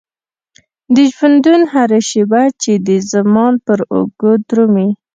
د 0.95 0.97
ژوندون 1.15 1.61
هره 1.73 1.99
شيبه 2.09 2.43
چې 2.61 2.71
د 2.87 2.89
زمان 3.13 3.53
پر 3.65 3.79
اوږو 3.93 4.31
درومي. 4.49 4.89